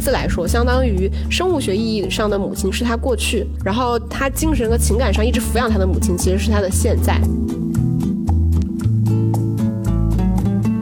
[0.00, 7.20] 孩子来说，相当于生物学意义上的母亲是他过去，然后他精神和情感上一直抚养他的母亲其实是他的现在。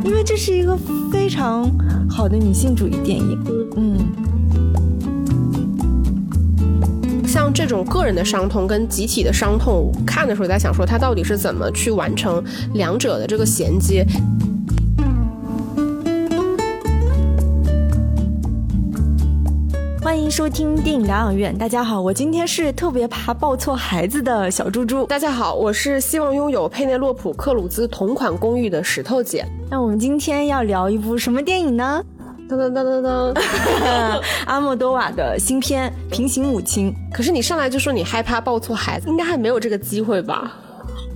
[0.04, 0.78] 因为这是一个
[1.10, 1.68] 非常
[2.08, 3.36] 好的女性主义电影，
[3.76, 3.98] 嗯。
[7.26, 12.40] 像这种个人的伤痛跟集体的伤痛，看的时候在想说，他到底是怎么去完成
[12.74, 14.06] 两者的这个衔接。
[20.18, 21.56] 欢迎收听电影疗养院。
[21.56, 25.06] 大家好，我今天是特别怕抱错孩子的小猪猪。
[25.06, 29.46] 大家好，我是希望拥有佩内洛普·克鲁兹同款公寓的石头姐。
[29.70, 32.04] 那我们今天要聊一部什么电影呢？
[32.50, 36.92] 噔噔噔噔噔， 阿莫多瓦的新片《平行母亲》。
[37.14, 40.52] 可是你上来就说你害怕抱错孩子，应该还没有这个机会吧？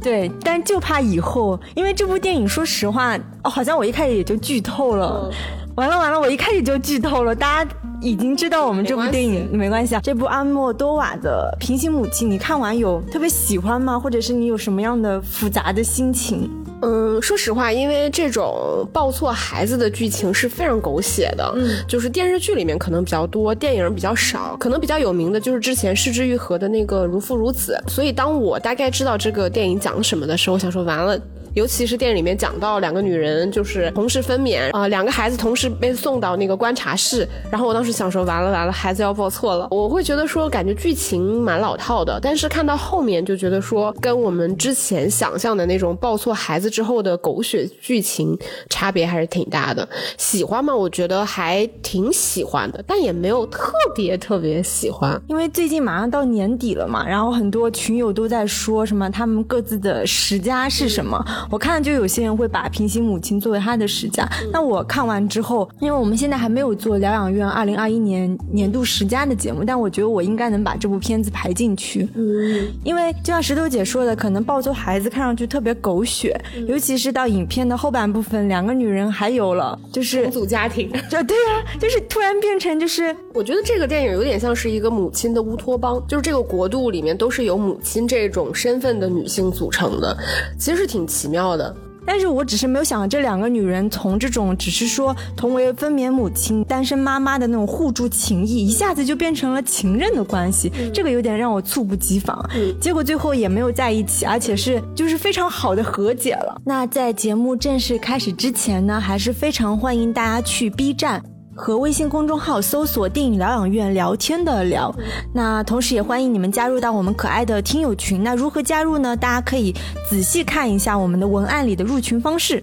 [0.00, 5.28] 对，但就怕以后，因为这部电影，说实话，哦，好像我一开始也就剧透了。
[5.74, 7.70] 完了完了，我一开始就剧透了，大家
[8.02, 10.00] 已经知道我们这部电影没关系啊。
[10.02, 13.98] 这部阿莫多瓦的《平行母亲》，你看完有特别喜欢吗？
[13.98, 16.50] 或者是你有什么样的复杂的心情？
[16.82, 27.80] 嗯，说实话，因为这种抱错孩子的剧情是非常狗血的，嗯，就是电视剧里面可能比较多，电影比较少，可能比较有名的就是之前失之愈合的那个《如父如子》。
[27.90, 31.18] 所以当我大概知道这个电影讲什么的时候，我想说完了。
[31.54, 39.68] 尤其是电影里面讲到两个女人就是同时分娩啊，两个孩子同时被送到那个观察室，然后我当时想说完了完了，孩子要抱错了。
[39.70, 48.38] 我会觉得说感觉剧情蛮老套的，但是看到后面就觉得说跟我们之前想象的那种抱错孩子之后的狗血剧情
[48.70, 49.86] 差别还是挺大的。
[50.16, 50.74] 喜欢吗？
[50.74, 55.20] 我觉得还挺喜欢的，但也没有特别特别喜欢。
[55.28, 61.22] 因为最近马上到年底了嘛，然后很多群友都在说什么他们各自的十佳是什么。
[61.50, 72.08] 我看就有些人会把《平行母亲》作为他的十佳，那我看完之后，因为我们现在还没有做疗养院二零二一年年度十佳的节目，但我觉得我应该能把这部片子排进去。
[72.14, 90.16] 嗯，因为就像石头姐说的，可能抱错孩子看上去特别狗血，尤其是到影片的后半部分，两个女人还有了就是重组家庭，就 对啊，就是突然变成就是，我觉得这个电影有点像是一个母亲的乌托邦，就是这个国度里面都是由母亲这种身份的女性组成的，
[90.58, 91.56] 其实是挺奇妙。
[91.56, 91.74] 的，
[92.06, 102.48] 但是我只是没有想到这两个女人从这种只是说同为分娩母亲、单身妈妈的那种互助情谊，一下子就变成了情人的关系，这个有点让我猝不及防。
[102.80, 106.60] 结果最后也没有在一起，而且是就是非常好的和解了。
[106.64, 111.22] 那在节目正式开始之前呢，还是非常欢迎大家去 B 站。
[111.54, 114.94] 和微信公众号搜索“电影疗养院”聊天的聊，
[115.34, 118.22] 那同时也欢迎你们加入到我们可爱的听友群。
[118.22, 119.16] 那如何加入呢？
[119.16, 119.74] 大家可以
[120.08, 122.62] 仔细看一下我们的文案里的入群方式。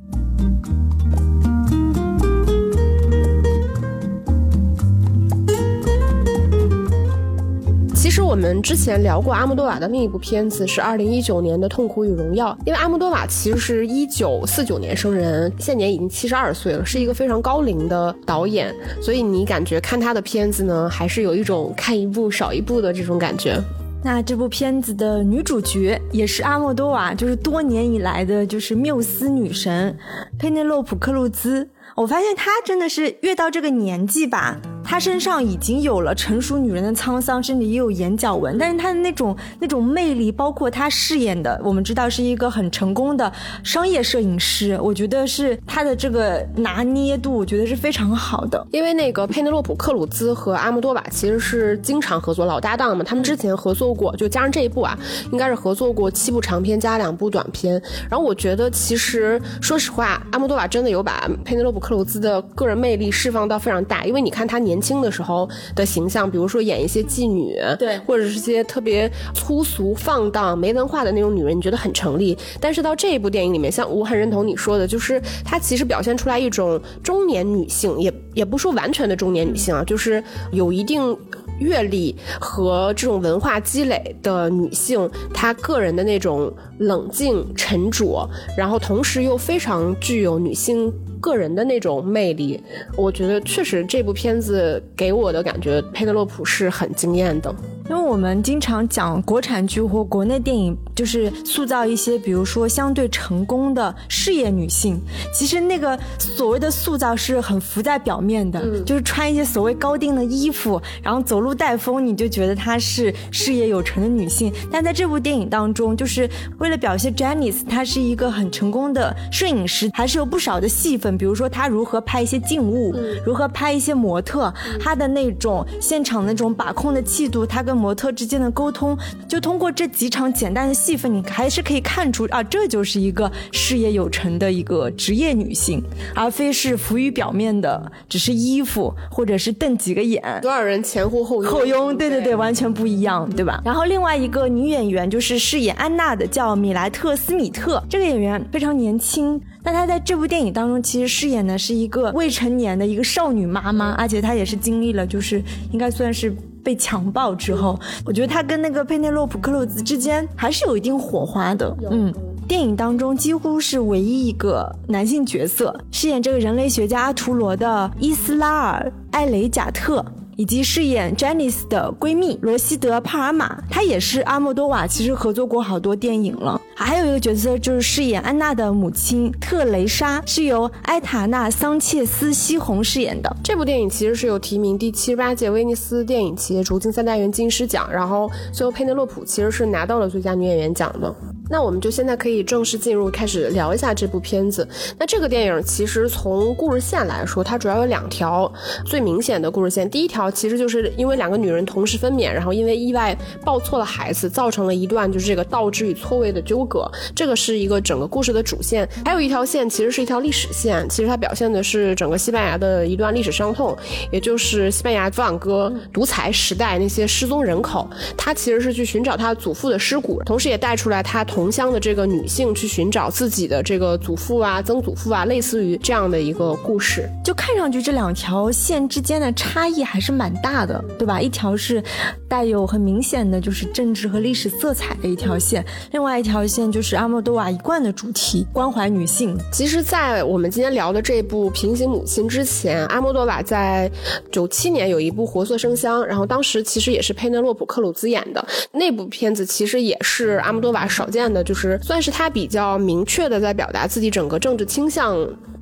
[8.29, 23.59] 我们之前聊过阿莫多瓦的另一部片子是二零一九年的《痛苦与荣耀》，因为阿莫多瓦其实是一九四九年生人，现年已经七十二岁了，是一个非常高龄的导演，所以你感觉看他的片子呢，还是有一种看一部少一部的这种感觉。
[24.03, 29.97] 那这部片子的女主角也是阿莫多瓦，就是多年以来的就是缪斯女神
[30.37, 31.67] 佩内洛普·克鲁兹。
[31.95, 34.61] 我发现她真的是越到这个年纪吧。
[34.89, 43.31] 她身上已经有了成熟女人的沧桑，甚至也有眼角纹，但是她的那种那种魅力，包括她饰演的，我们知道是一个很成功的
[43.63, 48.65] 商业摄影师，我觉得是她的这个拿捏度，我觉得是非常好的。
[48.71, 54.97] 因为那个佩内洛普·克鲁兹和阿莫多瓦其实是经常合作老搭档嘛，他们之前合作过，就加上这一部啊，
[55.31, 57.79] 应该是合作过七部长片加两部短片。
[58.09, 64.78] 然后我觉得其实说实话，阿莫多瓦真的有把佩内洛普·克鲁兹的个人魅力释放到非常大，因为你看他年。
[64.79, 72.37] 年轻的时候的形象，比如说演一些妓女，对，或者是些特别粗俗放荡、没文化的那种女人，你觉得很成立。
[72.61, 80.23] 但是到这一部电影里面，像我很认同你说的，就是她其实表现出来一种中年女性，也也不说完全的中年女性啊，就是
[80.53, 81.17] 有一定
[81.59, 88.25] 阅历和这种文化积累的女性，她个人的那种冷静沉着，
[88.57, 90.89] 然后同时又非常具有女性。
[91.19, 92.61] 个人的那种魅力，
[92.95, 97.53] 我觉得确实这部片子给我的感觉，佩德洛普是很惊艳的。
[97.89, 105.01] 因为我们经常讲国产剧或国内电影，就是塑造一些，比如说相对成功的事业女性。
[105.33, 114.53] 其实那个所谓的塑造是很浮在表面的，就是穿一些所谓高定的衣服，然后走路带风，你就觉得她是事业有成的女性。
[114.71, 116.29] 但在这部电影当中，就是
[116.59, 122.95] 为为了表现 Janice，她是一个很成功的摄影师，还是有不少的戏份，比如说他如何拍一些静物，
[123.25, 128.97] 如何拍一些模特，他的那种现场那种把控的气度，他跟模特之间的沟通，
[129.27, 135.83] 就通过这几场简单的戏份，你还是可以看出啊，这就是一个事业有成的一个职业女性，
[136.15, 143.61] 而非是浮于表面的，只是衣服或者是瞪几个眼，多少人前呼后拥，后拥，对对对，完全不一样，对吧？
[143.65, 149.39] 然后另外一个女演员就是饰演安娜的，叫米莱特·斯米特，这个演员非常年轻。
[149.63, 155.41] 那她在这部电影当中，其实饰演的是一个未成年的一个少女妈妈，而且她也是经历了，就是
[155.71, 161.75] 应该算是被强暴之后，我觉得她跟那个佩内洛普·克鲁兹之间还是有一定火花的。
[161.89, 162.13] 嗯，
[162.47, 170.05] 电影当中几乎是唯一一个男性角色饰演这个人类学家阿图罗的伊斯拉尔·艾雷贾特。
[170.39, 176.61] 以及饰演 Janice 的闺蜜罗西德·帕尔玛，她也是阿莫多瓦，其实合作过好多电影了。
[176.73, 183.35] 还有一个角色就是饰演安娜的母亲特蕾莎，是由埃塔纳·桑切斯·西红饰演的。
[183.43, 191.13] 这部电影其实是有提名第七十八届威尼斯电影节主竞三大元金狮奖，然后最后佩内洛普其实是拿到了最佳女演员奖的。
[191.49, 194.67] 那我们就现在可以正式进入，开始聊一下这部片子。
[194.97, 198.51] 那这个电影其实从故事线来说，它主要有两条
[198.85, 199.89] 最明显的故事线。
[199.89, 208.87] 第一条其实就是因为两个女人同时分娩，然后因为意外抱错了孩子，造成了一段就是这个倒置与错位的纠葛，这个是一个整个故事的主线。
[209.03, 213.75] 还有一条线其实是一条历史线，其实它表现的是整个西班牙的一段历史伤痛，
[214.11, 227.07] 也就是西班牙弗朗哥独裁时代那些失踪人口，他其实是去寻找他祖父的尸骨，同时也带出来他同乡的这个女性去寻找自己的这个祖父啊、曾祖父啊，类似于这样的一个故事。
[227.23, 231.21] 就看上去这两条线之间的差异还是蛮大的，对吧？
[231.21, 231.83] 一条是
[232.27, 239.37] 带有很明显的就是政治和历史色彩的一条线，另外一条线就是阿莫多瓦一贯的主题——关怀女性。
[239.51, 243.91] 其实，在我们今天聊的这部《平行母亲》之前，阿莫多瓦在
[244.31, 255.15] 九七年有一部《活色生香》，然后当时其实也是佩内洛普·克鲁兹演的那部片子，其实也是阿莫多瓦少见的，就是算是他比较明确的在表达自己整个政治倾向。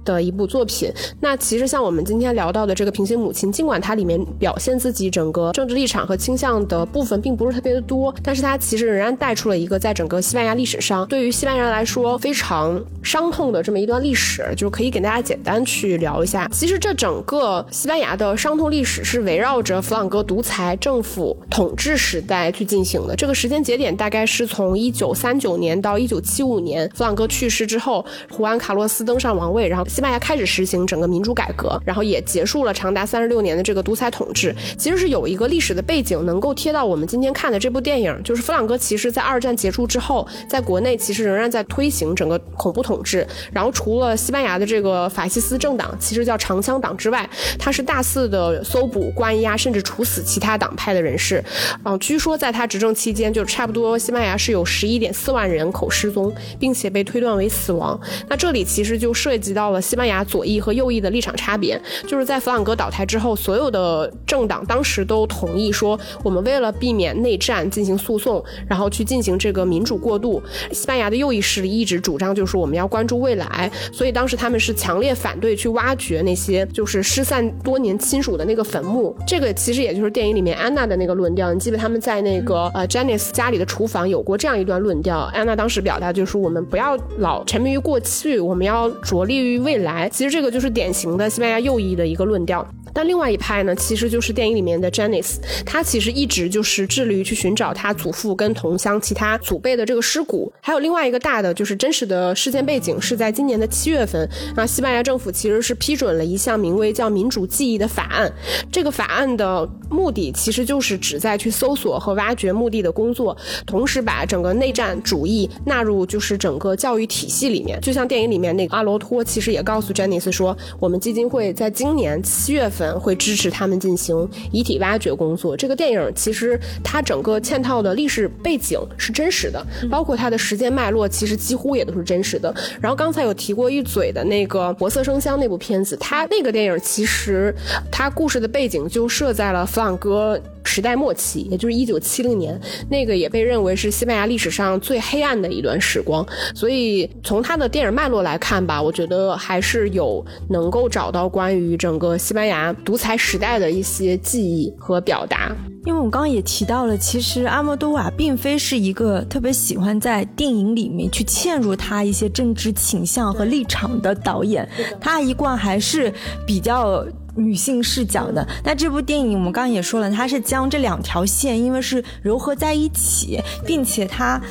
[0.08, 0.90] 的一部作品，
[1.20, 16.48] 那其实像我们今天聊到的这个《平行母亲》，尽管它里面表现自己整个政治立场和倾向的部分并不是特别的多，但是它其实仍然带出了一个在整个西班牙历史上对于西班牙人来说非常伤痛的这么一段历史，就是可以给大家简单去聊一下。
[16.54, 29.86] 其实这整个西班牙的伤痛历史是围绕着弗朗哥独裁政府统治时代去进行的，这个时间节点大概是从一九三九年到一九七五年，弗朗哥去世之后，胡安卡洛斯登上王位，然后。
[29.98, 34.56] 西班牙开始实行整个民主改革，然后也结束了长达三十六年的这个独裁统治。
[34.78, 38.16] 其实是有一个历史的背景，能够贴到我们今天看的这部电影。
[38.24, 43.26] 就是弗朗哥其实在二战结束之后，在国内其实仍然在推行整个恐怖统治。
[43.52, 47.28] 然后除了西班牙的这个法西斯政党，其实叫长枪党之外，
[47.58, 51.44] 他是大肆的搜捕、关押，甚至处死其他党派的人士。
[51.84, 58.00] 嗯，据说在他执政期间，就差不多西班牙是有十一点四万人口失踪，并且被推断为死亡。
[58.30, 59.77] 那这里其实就涉及到了。
[59.82, 70.42] 西班牙左翼和右翼的立场差别，就是在弗朗哥倒台之后，所有的政党当时都同意说，我们为了避免内战进行诉讼，然后去进行这个民主过渡。
[70.72, 79.16] 西班牙的右翼势力一直主张就是我们要关注未来，所以当时他们是强烈反对去挖掘那些就是失散多年亲属的那个坟墓。
[79.26, 81.54] 这个其实也就是电影里面安娜的那个论调。
[81.54, 89.78] 你记得他们在那个呃 Janice 家里的厨房有过这样一段论调，安娜当时表达就是我们不要老沉迷于过去，我们要着力于未。
[89.78, 92.68] 来，其实这个就是典型的西班牙右翼的一个论调。
[92.98, 100.52] 但另外一派呢，其实就是电影里面的 Janice，他其实一直就是致力于去寻找他祖父跟同乡其他祖辈的这个尸骨。
[100.60, 108.34] 还有另外一个大的就是真实的事件背景是在今年的七月份，那西班牙政府其实是批准了一项名为叫民主记忆的法案。
[108.72, 113.38] 这个法案的目的其实就是旨在去搜索和挖掘墓地的工作，
[113.68, 117.80] 同时把整个内战主义纳入就是整个教育体系里面。
[117.80, 122.87] 就像电影里面那个阿罗托，其实也告诉 Janice 说，我们基金会在今年七月份。
[123.00, 125.56] 会支持他们进行遗体挖掘工作。
[125.56, 132.54] 这个电影其实它整个嵌套的历史背景是真实的，包括它的时间脉络，其实几乎也都是真实的。
[132.82, 137.54] 然后刚才有提过一嘴的那个《活色生香》那部片子，它那个电影其实
[137.92, 140.40] 它故事的背景就设在了弗朗哥。
[140.70, 146.28] 时代末期，也就是一九七零年，那个也被认为是西班牙历史上最黑暗的一段时光。
[146.54, 155.56] 所以从他的电影脉络来看吧，我觉得还是有能够找到关于整个西班牙独裁时代的一些记忆和表达。
[155.86, 164.68] 因为我刚刚也提到了，其实阿莫多瓦并非是一个特别喜欢在电影里面去嵌入他一些政治倾向和立场的导演，
[165.00, 166.14] 他一贯还是
[166.46, 167.06] 比较。
[167.40, 174.42] 女性视角的，那这部电影我们刚刚也说了，它是将这两条线，因为是糅合在一起，并且它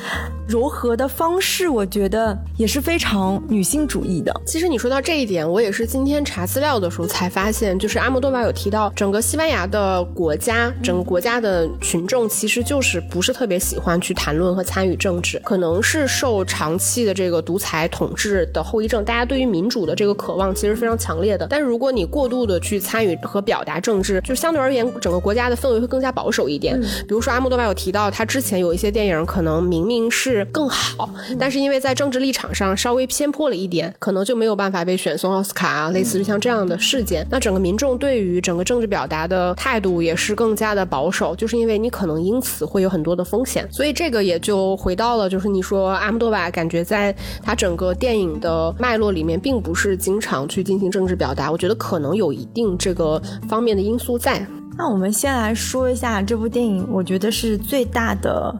[0.47, 4.33] 柔和的方式，我觉得也是非常女性主义的。
[4.47, 21.47] 其实你说到这一点，我也是今天查资料的时候才发现，就是阿莫多瓦有提到，整个西班牙的国家，整个国家的群众其实就是不是特别喜欢去谈论和参与政治，可能是受长期的这个独裁统治的后遗症，大家对于民主的这个渴望其实非常强烈的。
[21.50, 26.81] 但是如果你过度的去参与和表达政治，就相对而言，整个国家的氛围会更加保守一点。
[26.81, 37.26] 比如说，阿莫多瓦有提到，他之前有一些电影可能明明是更好，但是因为在政治立场上稍微偏颇了一点，可能就没有办法被选送奥斯卡啊，类似于像这样的事件。
[37.31, 43.66] 那整个民众对于整个政治表达的态度也是更加的保守，就是因为你可能因此会有很多的风险。
[43.73, 51.50] 所以这个也就回到了，就是你说阿姆多瓦感觉在他整个电影的脉络里面，并不是经常去进行政治表达。
[51.50, 52.76] 我觉得可能有一定。
[52.78, 54.47] 这个方面的因素在。
[54.76, 58.55] 那我们先来说一下这部电影，我觉得是最大的。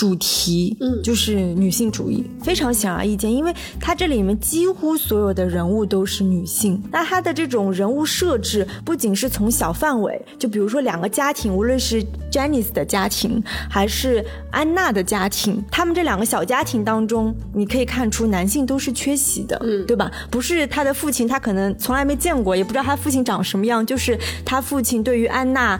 [0.00, 6.82] 主题嗯，就是女性主义，非常显而易见，因为它这里面几乎所有的人物都是女性。
[6.90, 12.02] 那它的这种人物设置，不仅是从小范围，就比如说两个家庭，无论是
[12.32, 20.10] Janice 的家庭还是安娜的家庭，他们这两个小家庭当中，你可以看出男性都是缺席的，嗯，对吧？
[20.30, 25.78] 不是他的父亲，他可能从来没见过，也不知道他父亲长什么样，就是他父亲对于安娜。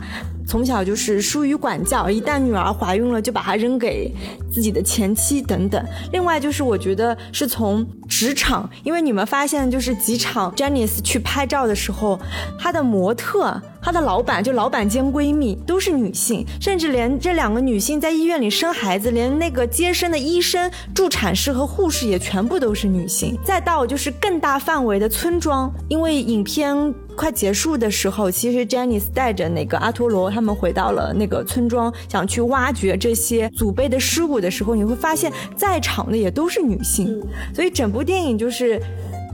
[0.51, 4.13] 从小就是疏于管教，一旦女儿怀孕了，就把她扔给
[4.51, 5.81] 自己的前妻等等。
[6.11, 12.19] 另外就是，我觉得是从职场，因为你们发现，就是几场 Jenice 去拍照的时候，
[12.59, 13.61] 她的模特。
[13.83, 23.35] 她的老板就老板兼闺蜜都是女性，甚至连这两个女性在医院里生孩子，连那个接生的医生、助产士和护士也全部都是女性。
[23.43, 37.21] 再到就是更大范围的村庄，因为影片快结束的时候，其实 Janice 带着那个阿托罗他们回到了那个村庄，想去挖掘这些祖辈的尸骨的时候，你会发现在场的也都是女性，
[37.53, 38.81] 所以整部电影就是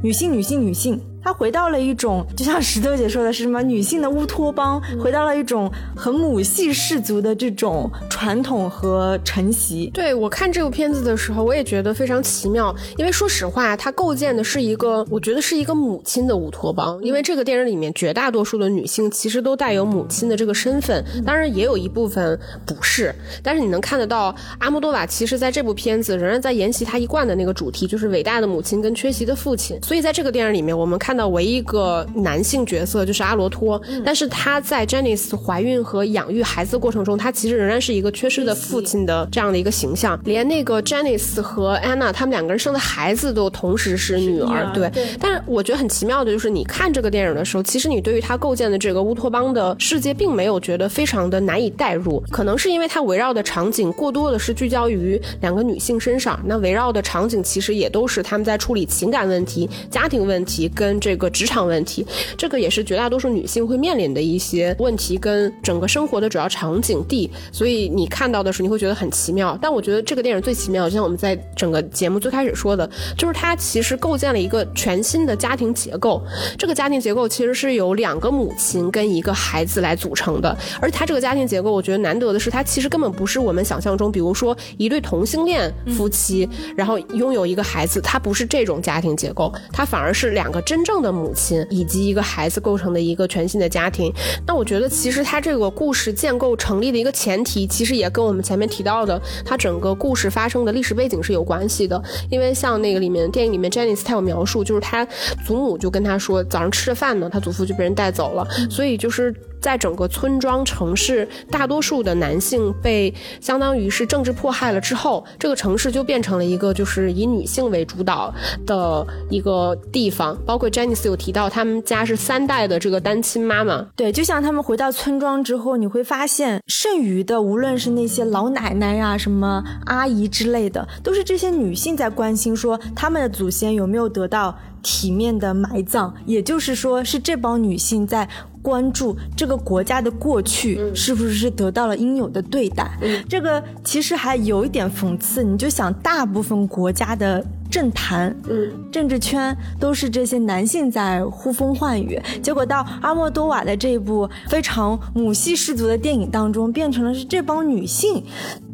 [0.04, 1.02] 女性、女性、女性。
[1.28, 9.92] 他回到了一种，就像石头姐说的是什么女性的乌托邦，回到了一种很母系氏族的这种传统和承袭。
[9.94, 16.98] 对我看这部片子的时候，我也觉得非常奇妙，因为说实话，它构建的是一个，我觉得是一个母亲的乌托邦。
[17.04, 23.14] 因为这个电影里面绝大多数的女性其实都带有母亲的这个身份，当然也有一部分不是。
[23.44, 29.78] 但是你能看得到，阿莫多瓦其实在这部片子仍然在沿袭他一贯的那个主题，就是伟大的母亲跟缺席的父亲。
[29.84, 31.17] 所以在这个电影里面，我们看。
[31.18, 40.20] 的唯一一个男性角色就是阿罗托，但是他在 Janice 怀孕和养育孩子过程中，他其实仍然是一个缺失的父亲的这样的一个形象。
[40.24, 44.92] 连那个 Janice 和 Anna 他们两个人生的孩子都同时是女儿，对。
[45.20, 52.22] 但是我觉得很奇妙的就是，你看这个电影的时候，其实你对于他构建的这个乌托邦的世界，并没有觉得非常的难以代入。
[52.30, 61.00] 可能是因为他围绕的场景过多的是聚焦于两个女性身上，那围绕的场景其实也都是他们在处理情感问题、家庭问题跟。
[61.08, 62.06] 这个职场问题，
[62.38, 67.32] 这个也是绝大多数女性会面临的一些问题，跟整个生活的主要场景地。
[67.50, 69.58] 所以你看到的时候，你会觉得很奇妙。
[69.62, 72.86] 但我觉得这个电影最奇妙，就像我们在整个节目最开始说的，
[73.18, 76.22] 就是它其实构建了一个全新的家庭结构。
[76.58, 80.58] 这个家庭结构其实是由两个母亲跟一个孩子来组成的。
[80.82, 90.98] 而它这个家庭结构，我觉得难得的是，它其实根本不是我们想象中，比如说一对同性恋夫妻，然后拥有一个孩子，它不是这种家庭结构，它反而是两个真正。
[90.98, 94.12] 的母亲以及一个孩子构成的一个全新的家庭，
[94.48, 102.02] 那我觉得其实他这个故事建构成立的一个前提，其实也跟我们前面提到的他整个故事发生的历史背景是有关系的。
[102.32, 105.08] 因为像那个里面电影里面，Janice 她有描述，就是他
[105.46, 109.32] 祖母就跟他说，早上吃着饭呢，他祖父就被人带走了，所以就是。
[109.62, 118.34] 在整个村庄城市，大多数的男性被相当于是政治迫害了之后，这个城市就变成了一个就是以女性为主导
[118.66, 120.38] 的一个地方。
[120.46, 123.86] 包括 Janice 有提到，他们家是三代的这个单亲妈妈。
[123.96, 136.14] 对，就像他们回到村庄之后，你会发现剩余的，无论是那些老奶奶呀、什么阿姨之类的，都是这些女性在关心说他们的祖先有没有得到体面的埋葬。
[136.26, 138.28] 也就是说，是这帮女性在。
[138.68, 142.92] 关注这个国家的过去是不是得到了应有的对待。
[143.30, 147.42] 这个其实还有一点讽刺，你就想大部分国家的。
[147.70, 158.24] 政坛，嗯，政治圈都是这些男性在呼风唤雨，结果到阿莫多瓦的这一部非常母系氏族的电影当中，变成了是这帮女性。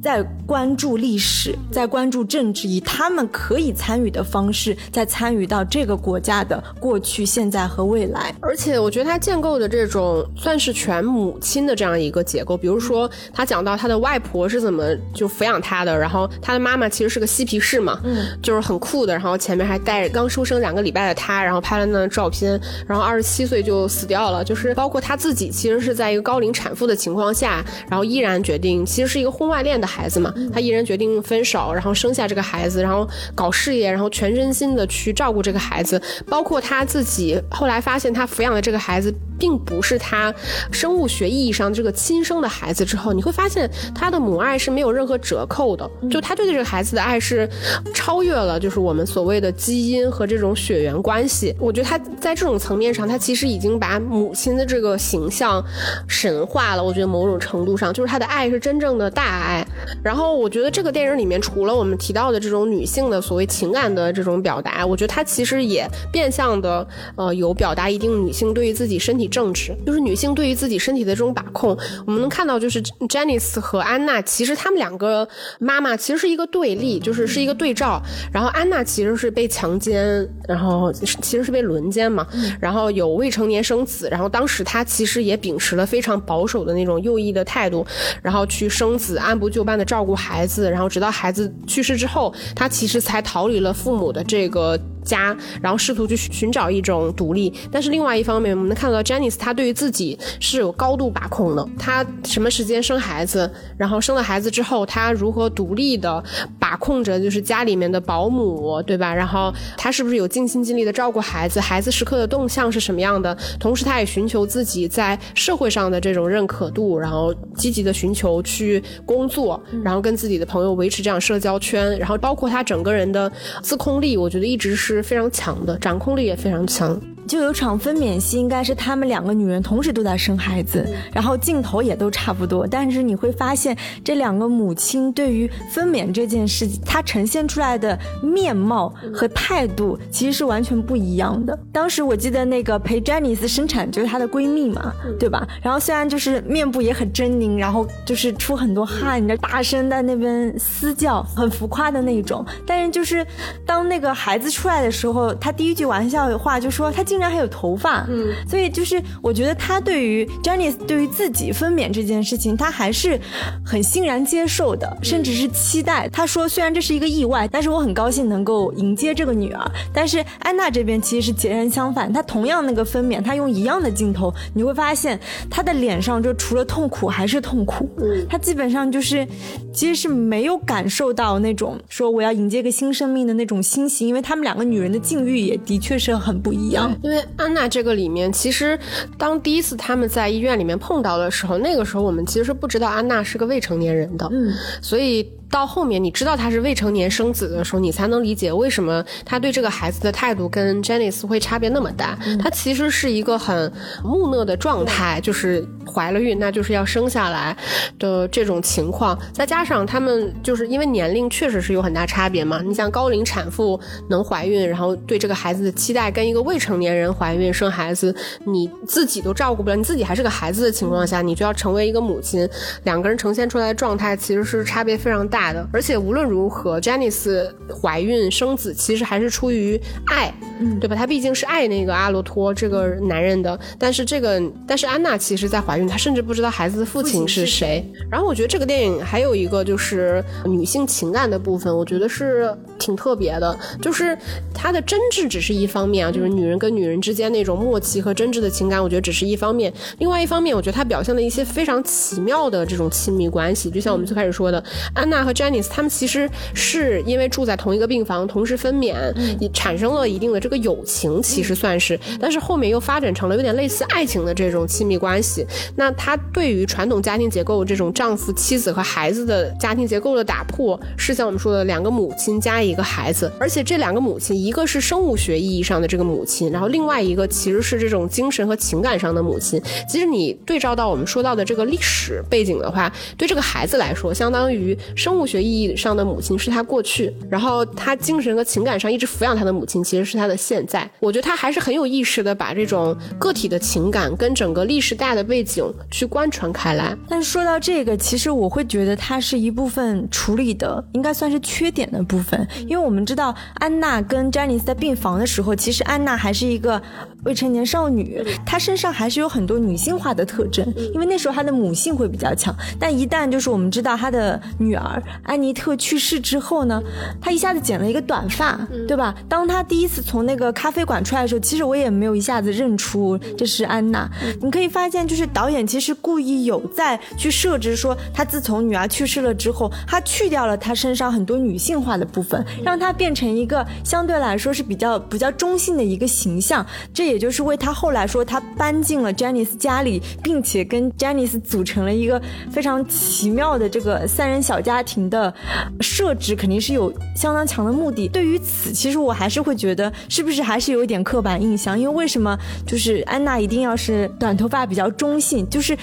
[0.03, 8.36] 在关注历史，在关注政治，以他们可以参与的方式，在参与到这个国家的过去、现在和未来。
[8.41, 12.57] 而且，我觉得他建构的这种算是全母亲的这样一个结构。
[12.57, 19.13] 比如说，他讲到他的外婆是怎么就抚养他的，然后他的妈妈其实是个嬉皮士嘛，嗯，就是很酷的。
[19.13, 24.43] 然后前面还带着刚出生两个礼拜的他，然后拍了那张照片，然后二十七岁就死掉了。
[24.43, 29.88] 就是包括他自己，其实是在一个高龄产妇的情况下，然后依然决定，其实是一个婚外恋的。
[29.93, 39.13] 孩子嘛，他毅然决定分手，然后生下这个孩子，然后搞事业，然后全身心的去照顾这个孩子，包括他自己后来发现他抚养的这个孩子。
[39.39, 40.33] 并不是他
[40.71, 45.89] 生物学意义上这个亲生的孩子之后，你会发现他的母爱是没有任何折扣的。
[46.09, 47.50] 就他对这个孩子的爱是
[47.93, 51.53] 超越了，就是我们所谓的基因和这种血缘关系。
[51.59, 55.62] 我觉得他在这种层面上，他其实已经把母亲的这个形象
[56.07, 56.83] 神化了。
[56.83, 59.65] 我觉得某种程度上，就是他的爱是真正的大爱。
[60.03, 69.23] 然后我觉得这个电影里面，除了我们提到的这种女性的所谓情感的这种表达，我觉得它其实也变相的呃有表达一定女性对于自己身体。
[69.33, 71.75] 政治就是女性对于自己身体的这种把控，
[72.05, 75.27] 我们能看到，就是 Janice 和安娜，其实她们两个
[75.59, 77.99] 妈妈其实是一个对立，就是是一个对照。
[78.31, 82.27] 然后安娜其实是被强奸，然后其实是被轮奸嘛，
[82.59, 87.83] 然后有未成年生子，然后当时她其实也秉持了非常保守的那种右翼的态度，
[88.21, 94.80] 然后去生子，按部就班的照顾孩子，然后直到孩子去世之后，他其实才逃离了父母的这个。
[95.03, 101.67] 家，然后试图去寻找一种独立，但是另外一方面，我们能看到 Janice 她对于自己是有高度把控的。
[101.77, 106.24] 她什么时间生孩子，然后生了孩子之后，她如何独立的
[106.60, 109.13] 把控着就是家里面的保姆，对吧？
[109.13, 111.60] 然后她是不是有尽心尽力的照顾孩子？
[111.60, 113.38] 孩子时刻的动向是什么样的？
[113.60, 123.31] 同时，她也寻求自己在社会上的这种认可度，然后积极的寻求去工作，然后跟自己的朋友维持这样社交圈，然后包括她整个人的
[123.62, 124.92] 自控力，我觉得一直是。
[124.95, 127.00] 是非常强的，掌控力也非常强。
[127.27, 132.68] 就有场分娩戏，应该是她们两个女人同时都在生孩子，然后镜头也都差不多。
[132.68, 141.57] 但是你会发现，这两个母亲对于分娩这件事，她呈现出来的面貌和态度其实是完全不一样的。
[141.72, 145.48] 当时我记得那个陪詹妮斯生产就是她的闺蜜嘛，对吧？
[145.62, 152.46] 然后虽然就是面部也很狰狞，然后就是出很多汗，你大声在那边嘶叫，很浮夸的那种。
[152.66, 153.25] 但是就是
[153.66, 157.01] 当那个孩子出来的时候，她第一句玩笑话就说她。
[157.13, 163.19] 竟然还有头发，嗯，所以就是我觉得他对于 Janice 对于自己分娩这件事情，他还是
[163.63, 166.09] 很欣然接受的，甚至是期待。
[166.09, 169.63] 他说，虽然这是一个意外，但是我很高兴能够迎接这个女儿。
[169.93, 175.19] 但是安娜这边其实是截然相反，她同样那个分娩，她用一样的镜头，你会发现
[175.51, 179.27] 她的脸上就除了痛苦还是痛苦，嗯，她基本上就是
[179.71, 186.91] 其实是没有感受到那种说我要迎接一个新生命的那种欣喜，因为他们两个女人的境遇也的确是很不一样。
[187.03, 188.79] 因为安娜这个里面，其实
[189.18, 195.31] 当第一次他们在医院里面碰到的时候，那个时候我们其实是不知道安娜是个未成年人的，嗯，所以。
[195.53, 202.18] 到后面你知道他是未成年生子的时候，你才能理解为什么他对这个孩子的态度跟 Janice 会差别那么大。
[202.42, 203.72] 他其实是一个很
[204.03, 207.55] 木讷的状态，就是怀了孕，那就是要生下来
[208.00, 209.16] 的这种情况。
[209.31, 212.59] 再加上他们就是因为年龄确实是有很大差别嘛。
[212.66, 218.16] 你像高龄产妇能怀孕，然后对这个孩子的期待，跟一个未成年人怀孕生孩子，
[218.48, 222.50] 你自己都照顾不了，你自己还是个孩子的情况下，你就要成为一个母亲，
[222.85, 225.43] 两个人呈现出来的状态其实是差别非常大。
[225.51, 227.50] 的，而且无论如何，Janice
[227.82, 230.34] 怀孕生子其实还是出于爱，
[230.79, 230.96] 对吧？
[230.96, 233.60] 她毕竟是爱那个阿罗托这个男人的。
[233.77, 237.84] 但是这个，但是安娜其实在怀孕，她甚至不知道孩子的父亲是谁。
[238.10, 244.17] 然后我觉得这个电影还有一个就是女性情感的部分，我觉得是挺特别的，就是
[244.53, 249.74] 她的真挚只是一方面啊，就是女人跟女人之间那种默契和真挚的情感，我觉得只是一方面。
[250.00, 265.46] 另外一方面，我觉得她表现了一些非常奇妙的这种亲密关系，就像我们最开始说的，安娜和 Janice 他们其实是因为住在同一个病房，同时分娩，也产生了一定的这个个友情，其实算是，但是后面又发展成了有点类似爱情的这种亲密关系。
[265.75, 279.62] 那他对于传统家庭结构这种丈夫、妻子和孩子的家庭结构的打破，是像我们说的两个母亲加一一个孩子，而且这两个母亲，一个是生物学意义上的这个母亲，然后另外一个其实是这种精神和情感上的母亲。
[279.88, 290.90] 其实你对照到我们说到的这个历史背景的话，对这个孩子来说，相当于生物学意义上的母亲是他过去，然后他精神和情感上一直抚养他的母亲其实是他的现在。
[291.00, 296.98] 我觉得他还是很有意识的把这种个体的情感跟整个历史大的背景去贯穿开来。
[297.07, 306.81] 但是说到这个，其实我会觉得它是一部分处理的应该算是缺点的部分，因为我们知道安娜跟詹妮斯在病房的时候，其实安娜还是一个
[307.25, 312.53] 未成年少女，她身上还是有很多女性化的特征，因为那时候她的母性会比较强。
[312.79, 316.81] 但一旦就是我们知道她的女儿安妮特去世之后呢，
[317.22, 319.16] 她一下子剪了一个短发，对吧？
[319.29, 324.09] 当她第一次从那个咖啡馆出来的时候，其实我也没有一下子认出这是安娜。
[324.42, 336.66] 你可以发现，就是导演其实故意有在去设置说，她自从女儿去世了之后，她去掉了她身上很多女性化的部分，让她变成一个相对来说是比较比较中性的一个形象。
[336.94, 342.19] 这也也就是为他后来说他搬进了 Janice 家里，并且跟 Janice 组成了一个
[342.51, 345.31] 非常奇妙的这个三人小家庭的
[345.79, 348.07] 设置，肯定是有相当强的目的。
[348.07, 351.79] 对于此，其实我还是会觉得，是不是还是有一点刻板印象？
[351.79, 355.77] 因为为什么就是安娜一定要是短头发、比较中性，就是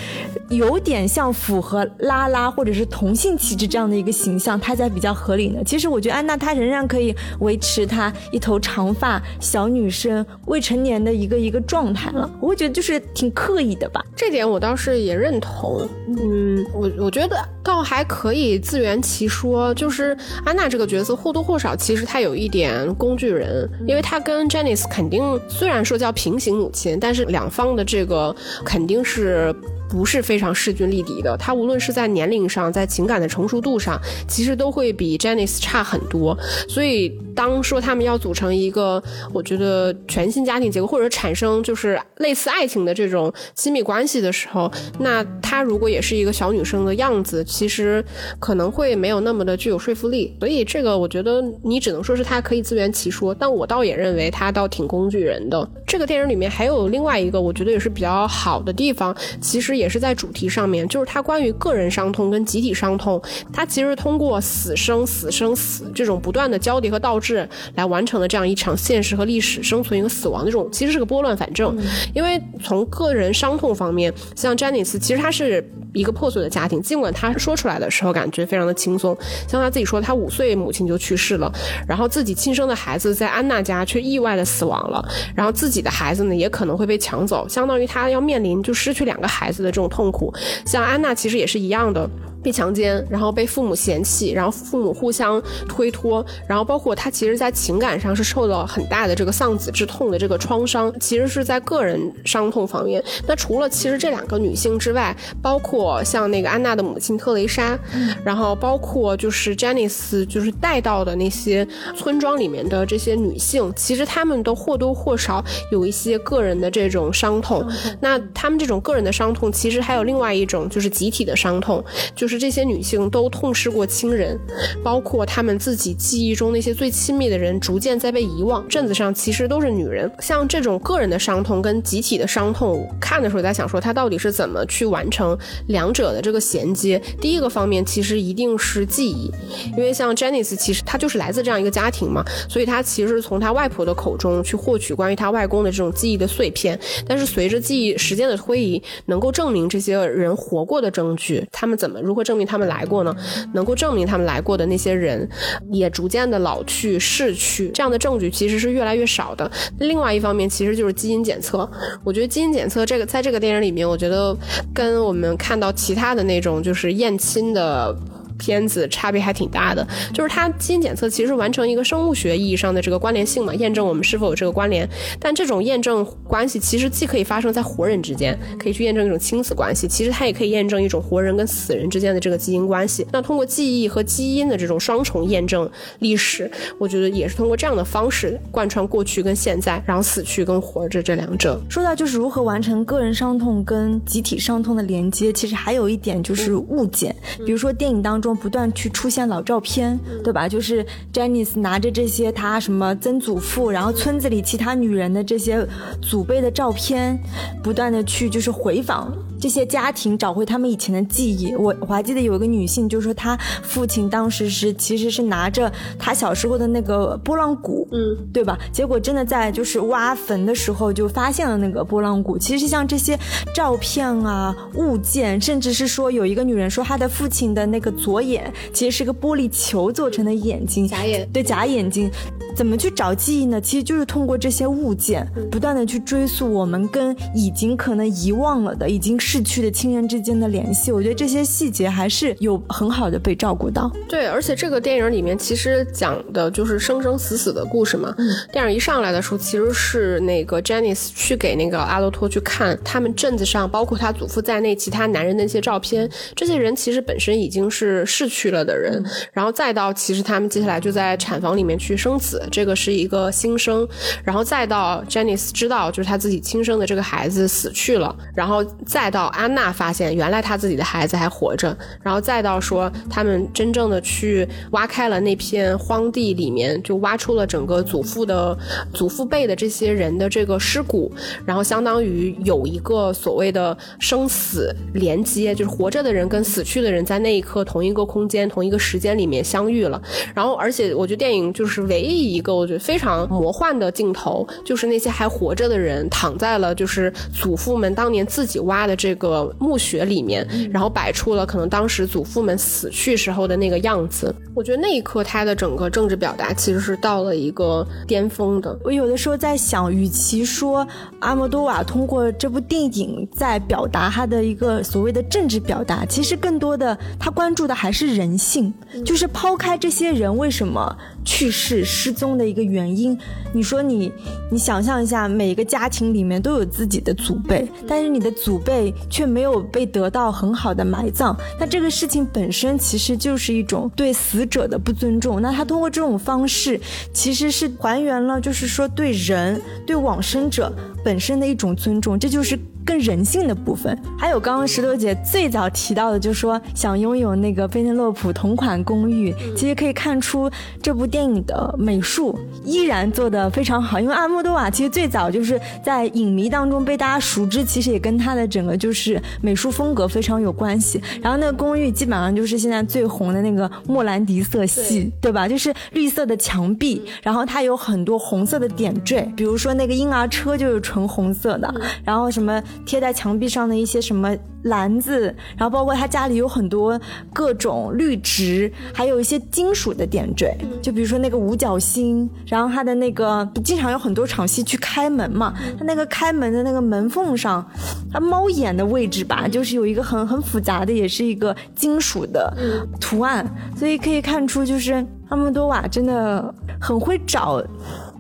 [0.48, 5.62] 有点像符合拉拉或者是同性气质这样的一个形象，她才比较合理呢？
[5.64, 12.30] 其实我觉得安娜她仍然可以维持她一头长发、小女生、未成年的一个一个状态了。
[12.40, 14.02] 我会觉得就是挺刻意的吧。
[14.16, 15.87] 这点我倒是也认同。
[16.09, 29.54] 嗯，我我觉得倒还可以自圆其说，就是安娜这个角色或多或少其实她有一点工具人，因为她跟 Janice 肯定虽然说叫平行母亲，但是两方的这个肯定是。
[29.90, 36.38] 不是非常势均力敌的，他无论是在年龄上，在情感的成熟度上，其实都会比 Janice 差很多。
[36.68, 48.05] 所以，当说他们要组成一个，我觉得全新家庭结构，或者产生就是类似爱情的这种亲密关系的时候，那他如果也是一个小女生的样子，其实
[48.38, 50.37] 可能会没有那么的具有说服力。
[50.38, 55.68] 所以，这个我觉得你只能说是他可以自圆其说，但我倒也认为他倒挺工具人的。
[55.85, 59.79] 这个电影里面还有另外一个，我觉得也是比较好的地方，其实。
[59.80, 63.20] 也是在主题上面，就是它关于个人伤痛跟集体伤痛，
[63.52, 71.76] 它其实通过死生死生死这种不断的交叠和倒置来完成的这样一场现实和历史生存一个死亡的这种，其实是个拨乱反正。
[72.14, 79.16] 因为从个人伤痛方面，像詹妮斯，其实他是一个破碎的家庭，尽管他说出来的时候感觉非常的轻松，
[79.48, 81.50] 像他自己说，他五岁母亲就去世了，
[81.88, 85.02] 然后自己亲生的孩子在安娜家却意外的死亡了，
[85.34, 89.69] 然后自己的孩子呢也可能会被抢走，相当于他要面临就失去两个孩子的。
[89.70, 90.33] 这种痛苦，
[90.64, 92.09] 像安娜其实也是一样的。
[92.42, 103.03] 被强奸，然后被父母嫌弃，然后父母互相推脱，然后包括他其实，在情感上是受到很大的这个丧子之痛的这个创伤，其实是在个人伤痛方面。
[103.26, 107.79] 那除了其实这两个女性之外，包括像那个安娜的母亲特蕾莎，
[108.24, 117.62] 然后包括就是 Janice 就是带到的那些村庄里面的这些女性，其实她们都或多或少有一些个人的这种伤痛。
[118.00, 122.29] 那她们这种个人的伤痛，其实还有另外一种就是集体的伤痛，就。
[122.29, 124.38] 是是这些女性都痛失过亲人，
[124.82, 128.66] 包括她们自己记忆中那些最亲密的人，逐渐在被遗忘。
[128.68, 130.10] 镇子上其实都是女人。
[130.20, 137.02] 像这种个人的伤痛跟集体的伤痛，看的时候在想说，她到底是怎么去完成两者的这个衔接？
[137.20, 139.28] 第一个方面其实一定是记忆，
[139.76, 146.78] 因为像 Janice，其实她就是来自这样一个家庭嘛，所以她其实从她外婆的口中去获取关于她外公的这种记忆的碎片。
[147.08, 152.19] 但是随着记忆时间的推移，能够证明这些人活过的证据，他们怎么如何？
[152.22, 153.14] 证明他们来过呢？
[153.54, 155.28] 能够证明他们来过的那些人，
[155.70, 159.50] 也逐渐的老去逝去，这样的证据其实是越来越少的。
[159.78, 161.68] 另外一方面，其实就是基因检测。
[162.04, 164.37] 我觉得基因检测这个，在这个电影里面，我觉得
[164.74, 167.96] 跟我们看到其他的那种就是验亲的。
[168.40, 174.88] 片子差别还挺大的，就是它基因检测其实完成一个生物学意义上的这个关联性嘛，验证我们是否有这个关联。
[175.20, 183.07] 但这种验证关系其实既可以发生在活人之间，可以去验证一种亲子关系，其实它也可以验证一种活人跟死人之间的这个基因关系。
[183.12, 191.61] 那通过记忆和基因的这种双重验证历史，我觉得也是通过这样的方式贯穿过去跟现在，然后死去跟活着这两者。
[191.68, 198.29] 说到就是如何完成个人伤痛跟集体伤痛的连接，其实还有一点就是物检，比如说电影当中。
[198.30, 200.48] 中不断去出现老照片，对吧？
[200.48, 205.66] 就是 Janice 拿着这些他什么曾祖父，然后村子里其他女人的这些
[206.00, 207.18] 祖辈的照片，
[207.62, 209.12] 不断的去就是回访。
[209.40, 218.58] 这些家庭找回他们以前的记忆，我我还记得有一个女性，就是说她父亲当时是其实是拿着她小时候的那个拨浪鼓，嗯，对吧？
[218.70, 222.36] 结果真的在就是挖坟的时候就发现了那个拨浪鼓。
[222.36, 223.18] 其实像这些
[223.54, 232.11] 照片啊、物件，甚至是说有一个女人说她的父亲的那个左眼其实是个玻璃球做成的眼睛，假眼，对假眼睛。
[232.54, 233.60] 怎么去找记忆呢？
[233.60, 240.92] 其实就是通过这些物件，不断的去追溯我们跟已经可能遗忘了的、已经逝去的亲人之间的联系。
[240.92, 243.90] 我觉得这些细节还是有很好的被照顾到。
[244.08, 248.14] 对，而且这个电影里面其实讲的就是生生死死的故事嘛。
[248.52, 256.10] 电影一上来的时候，其实是那个 Janice 去给那个阿洛托去看他们镇子上，包括他祖父在内其他男人的一些照片。
[256.34, 262.40] 这些人其实本身已经是逝去了的人，然后再到其实他们接下来就在产房里面去生子。
[262.50, 263.86] 这个是一个新生，
[264.24, 278.56] 然后再到 Janice 知道就是他自己亲生的这个孩子死去了，然后再到安娜发现原来他自己的孩子还活着，然后再到说他们真正的去挖开了那片荒地里面，就挖出了整个祖父的
[278.94, 281.12] 祖父辈的这些人的这个尸骨，
[281.44, 290.00] 然后相当于有一个所谓的生死连接，就是活着的人跟死去的人在那一刻同一个空间、同一个时间里面相遇了，
[290.34, 292.29] 然后而且我觉得电影就是唯一。
[292.32, 304.34] 一个我觉得非常魔幻的镜头，就是那些还活着的人躺在了就是祖父们当年自己挖的这个墓穴里面，然后摆出了可能当时祖父们死去时候的那个样子。
[304.54, 308.78] 我觉得那一刻他的整个政治表达其实是到了一个巅峰的。
[308.84, 310.86] 我有的时候在想，与其说
[311.20, 318.72] 阿莫多瓦通过这部电影在表达他的一个所谓的政治表达，其实更多的他关注的还是人性，
[319.04, 322.10] 就是抛开这些人为什么去世失。
[322.20, 323.18] 中的一个原因，
[323.54, 324.12] 你说你，
[324.50, 335.40] 你想象一下，每一个家庭里面都有自己的祖辈，但是你的祖辈却没有被得到很好的埋葬，那这个事情本身其实就是一种对死者的不尊重。
[335.40, 336.78] 那他通过这种方式，
[337.14, 340.70] 其实是还原了，就是说对人、对往生者
[341.02, 342.59] 本身的一种尊重，这就是。
[342.90, 350.50] 更人性的部分，还有刚刚石头姐最早提到的，就是说想拥有那个贝内洛普同款公寓，其实可以看出
[350.83, 354.00] 这部电影的美术依然做得非常好。
[354.00, 361.00] 因为阿莫多瓦其实最早就是在影迷当中被大家熟知，其实也跟他的整个就是美术风格非常有关系。
[361.22, 365.46] 然后那个公寓基本上就是现在最红的那个莫兰迪色系，对吧？
[365.46, 371.72] 就是绿色的墙壁，然后它有很多红色的点缀，比如说那个婴儿车就是纯红色的，
[372.05, 372.61] 然后什么。
[372.84, 376.98] 贴在墙壁上的一些什么篮子，然后包括他家里有很多
[377.32, 387.64] 各种绿植，还有一些金属的点缀，就比如说那个五角星，然后他的那个经常有很多场戏去开门嘛，他那个开门的那个门缝上，
[388.12, 392.54] 他猫眼的位置吧，就是有一个很很复杂的，也是一个金属的
[393.00, 394.94] 图案，所以可以看出就是
[395.28, 397.62] 阿莫多瓦真的很会找。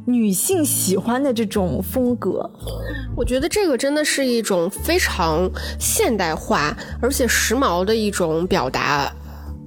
[0.06, 2.50] 女性喜欢的这种风格，
[3.16, 9.12] 我觉得这个真的是一种非常现代化而且时髦的一种表达。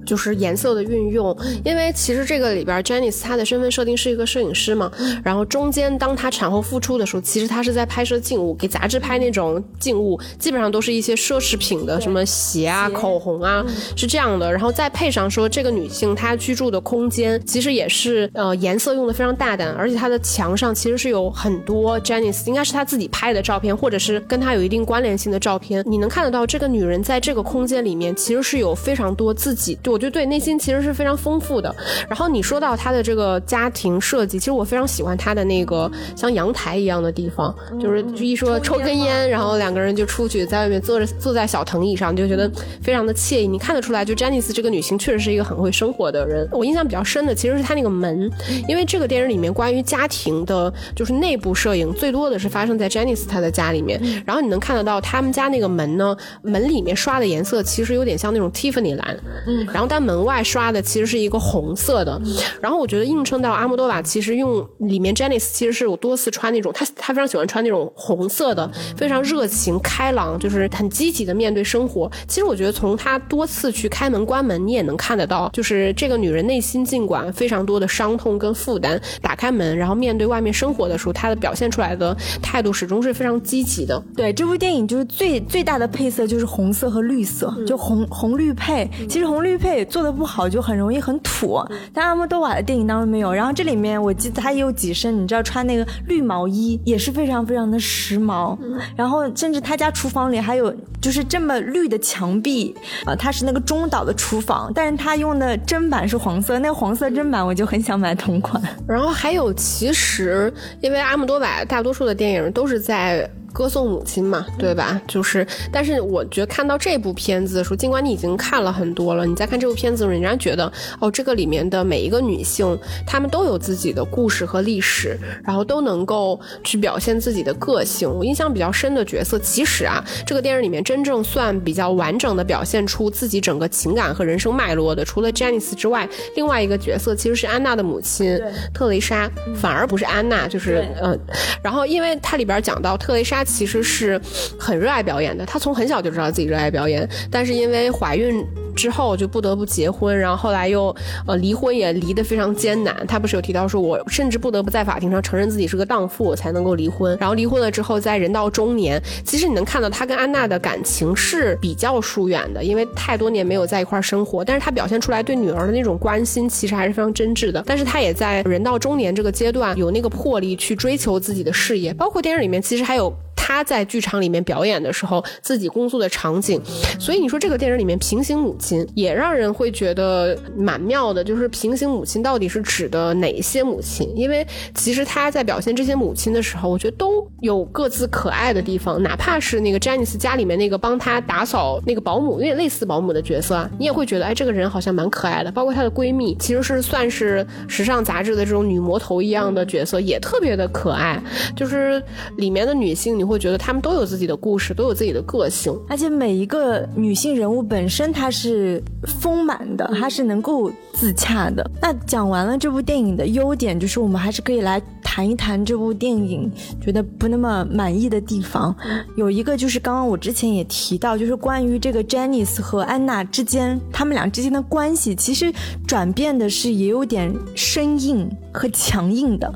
[0.04, 4.90] 就是颜色的运用，因为其实这个里边 j e n n i c e 她的身份设定是一个摄影师嘛。
[5.22, 13.64] 然后中间当她产后复出的时候，其实她是在拍摄静物，给杂志拍那种静物，基本上都是一些奢侈品的，什么鞋啊、口红啊，
[13.96, 14.52] 是这样的。
[14.52, 25.82] 然后再配上说这个女性她居住的空间，其实也是呃颜色用的非常大胆，而且她的墙上其实是有很多 Janice 应该是她自己拍的照片，或者是跟她有一定关联性的照片。
[25.86, 29.93] 你能看得到这个女人在这个空间里面，其实是有非常多自己对。
[29.94, 31.72] 我觉得对内心其实是非常丰富的。
[32.08, 42.50] 然后你说到他的这个家庭设计，其实我非常喜欢他的那个像阳台一样的地方，就是一说抽根烟，然后两个人就出去在外面坐着坐在小藤椅上，就觉得
[42.82, 43.46] 非常的惬意。
[43.46, 46.48] 你看得出来，就詹妮斯这个女性确实是一个很会生活的人。
[46.50, 48.28] 我印象比较深的其实是她那个门，
[48.68, 54.00] 因为这个电影里面关于家庭的，就是内部摄影最多的是发生在詹妮斯她的家里面。
[54.26, 60.24] 然后你能看得到他们家那个门呢，门里面刷的颜色其实有点像那种 Tiffany 蓝，嗯，然后但门。
[60.24, 62.18] 外刷的其实是一个红色的，
[62.58, 68.66] 然后我觉得映衬到阿莫多瓦其实用里面 Janice 其实是有多次穿那种，他他非常喜欢穿那种红色的，
[68.96, 72.10] 非常热情开朗，就是很积极的面对生活。
[72.26, 84.02] 其实我觉得从他多次去开门关门，你也能看得到，就是这个女人内心尽管非常多的伤痛跟负担，打开门然后面对外面生活的时候，她的表现出来的态度始终是非常积极的。
[84.16, 88.88] 对这部电影就是最最大的配色就是红色和绿色，就红红绿配。
[89.06, 89.73] 其实红绿配。
[89.74, 91.60] 对，做的不好就很容易很土。
[91.92, 93.34] 但阿莫多瓦的电影当中没有。
[93.34, 98.56] 然后这里面我记得他也有几身，你知道穿那个绿毛衣也是非常非常的时髦。
[98.94, 102.72] 然后甚至他家厨房里还有就是这么绿的墙壁
[103.04, 108.62] 啊，他是那个中岛的厨房，但是他用的砧板是黄色，那个黄色砧板我就很想买同款。
[108.86, 113.28] 然后还有，其实因为阿莫多瓦大多数的电影都是在。
[113.54, 115.00] 歌颂母亲嘛，对吧？
[115.06, 128.12] 就是，但是我觉得看到这部片子的时候，尽管你已经看了很多了，你再看这部片子的时候，仍然觉得，哦，这个里面的每一个女性，她们都有自己的故事和历史，然后都能够去表现自己的个性。
[128.12, 138.36] 我印象比较深的角色，其实啊，这个电影里面真正算比较完整的表现出自己整个情感和人生脉络的，除了 Janice 之外，另外一个角色其实是安娜的母亲
[138.72, 141.16] 特蕾莎，反而不是安娜，就是嗯，
[141.62, 143.43] 然后因为它里边讲到特蕾莎。
[143.44, 144.20] 其实是
[144.58, 148.44] 很热爱表演的，她从很小就知道自己热爱表演，但是因为怀孕。
[148.74, 150.92] 之后就不得不结婚，然后后来又
[151.28, 152.92] 呃离婚，也离得非常艰难。
[153.06, 157.16] 她不是有提到说，我甚至不得不在法庭上承认自己是个荡妇，才能够离婚。
[157.20, 164.44] 然后离婚了之后，在人到中年，其实你能看到她跟安娜的感情是比较疏远的，因为太多年没有在一块生活。
[164.44, 167.62] 但是她表现出来对女儿的那种关心，其实还是非常真挚的。
[167.64, 171.94] 但是她也在人到中年这个阶段，有那个魄力去追求自己的事业。
[171.94, 176.58] 包括电影里面，其实还有他在剧场里面表演的时候自己工作的场景。
[176.98, 178.86] 所以你说这个电影里面平行母亲。
[178.94, 184.10] 也让人会觉得蛮妙的，就是平行母亲到底是指的哪些母亲？
[184.14, 189.02] 因为其实他在表现这些母亲的时候，我觉得都有各自可爱的地方。
[189.02, 195.50] 哪怕是那个詹妮斯家里面那个帮他打扫那个保姆，有点类似保姆的角色啊，你也会觉得，哎，这个人好像蛮可爱的。
[195.50, 201.20] 包括她的闺蜜，其实是算是时尚杂志的这种女魔头一样的角色，也特别的可爱。
[201.56, 202.02] 就是
[202.36, 208.80] 里面的女性，你会我觉得他们都有自己的故事，都有自己的个性，而且每一个女性人物本身，她是。
[209.20, 211.70] 丰满的，她是能够自洽的。
[211.78, 214.80] 那讲完了这部电影的优点，就是我们还是可以来
[215.14, 216.50] 谈一谈这部电影
[216.80, 218.74] 觉得不那么满意的地方。
[219.14, 225.52] 有一个就是刚刚我之前也提到，就是关于这个 Janice 和安娜之间，他们俩之间的关系，其实
[225.86, 229.54] 转变的是也有点生硬和强硬的，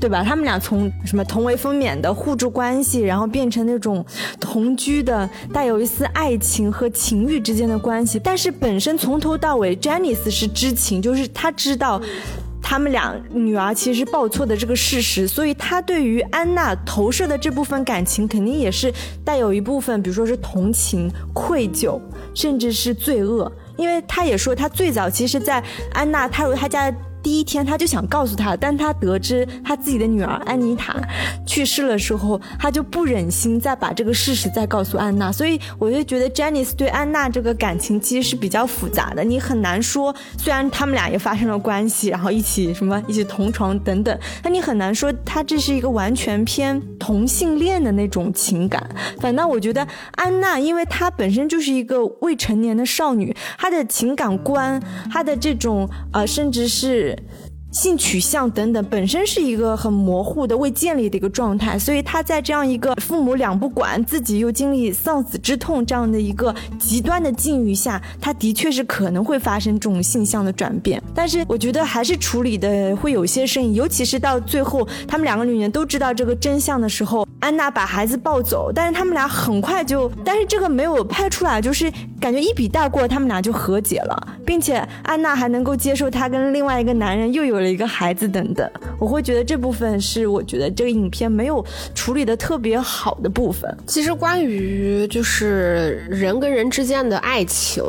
[0.00, 0.22] 对吧？
[0.22, 4.06] 他们俩从什么同为分娩的互助关系，然后变成那种
[4.38, 12.00] 同居的带有一丝爱情和情欲之间的关系，但是本身从头到尾，Janice 是知情，就是他知道
[12.70, 22.00] 他们俩女儿其实报错的这个事实，所以他对于安娜投射的这部分感情，肯定也是带有一部分，比如说是同情、愧疚，
[22.32, 25.60] 甚至是罪恶，因为他也说他最早其实，在
[25.92, 26.94] 安娜踏入他家。
[27.22, 30.96] 第一天他就想告诉他，但他得知他自己的女儿安妮塔
[31.46, 48.88] 去世了时候，他就不忍心再把这个事实再告诉安娜，所以我就觉得 Janice 对安娜这个感情其实是比较复杂的，你很难说，虽然他们俩也发生了关系，然后一起什么一起同床等等，但你很难说他这是一个完全偏同性恋的那种情感。
[49.18, 54.80] 反倒我觉得安娜，因为她本身就是一个未成年的少女，她的情感观，
[55.12, 57.09] 她的这种呃，甚至是。
[57.10, 57.18] 人，
[57.70, 71.00] 性取向等等，本身是一个很模糊的未建立的一个状态，所以他在这样一个父母两不管，自己又经历丧子之痛这样的一个极端的境遇下，他的确是可能会发生这种性向的转变。
[71.14, 81.88] 但是我觉得还是处理的会有些生硬，尤其是到最后，他们两个女人都知道这个真相的时候，安娜把孩子抱走，但是他们俩很快就，但是这个没有拍出来，就是
[82.20, 87.59] 感觉一笔带过，他们俩就和解了，并且安娜还能够接受他跟另外一个男人又有。
[87.60, 88.68] 了一个孩子等等，
[88.98, 93.72] 我会觉得这部分是我觉得这个影片没有处理的特别好的部分。
[93.86, 97.82] 其实关于就是人跟人之间的爱情，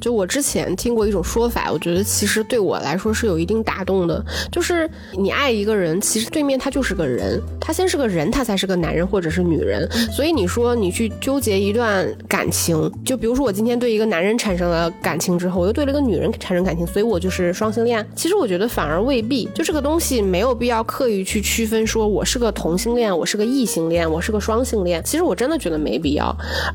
[0.00, 4.24] 就我之前听过一种说法，我觉得其实对我来说是有一定打动的。
[4.50, 9.88] 就是你爱一个人，其实对面他就是个人，他先是个人，他才是个男人或者是女人。
[10.12, 18.06] 所以你说你去纠结一段感情，就比如说我今天对一个男人产生了感情之后，我又对了一个女人产生感情，所以我就是双性恋。
[18.14, 25.02] 其实我觉得反而为未必，就这个东西没有必要刻意去区分，说我是个同性恋，我是个异性恋，我是个双性恋。
[25.04, 26.32] 其实我真的觉得没必要。